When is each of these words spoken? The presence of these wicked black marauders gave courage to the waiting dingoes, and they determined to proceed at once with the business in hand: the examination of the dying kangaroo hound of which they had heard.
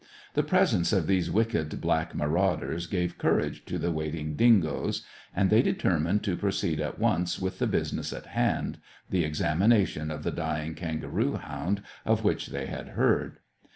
The 0.33 0.41
presence 0.41 0.91
of 0.93 1.05
these 1.05 1.29
wicked 1.29 1.79
black 1.79 2.15
marauders 2.15 2.87
gave 2.87 3.19
courage 3.19 3.65
to 3.65 3.77
the 3.77 3.91
waiting 3.91 4.35
dingoes, 4.35 5.05
and 5.35 5.51
they 5.51 5.61
determined 5.61 6.23
to 6.23 6.35
proceed 6.35 6.79
at 6.79 6.97
once 6.97 7.37
with 7.37 7.59
the 7.59 7.67
business 7.67 8.11
in 8.11 8.23
hand: 8.23 8.79
the 9.11 9.23
examination 9.23 10.09
of 10.09 10.23
the 10.23 10.31
dying 10.31 10.73
kangaroo 10.73 11.35
hound 11.35 11.83
of 12.03 12.23
which 12.23 12.47
they 12.47 12.65
had 12.65 12.89
heard. 12.97 13.37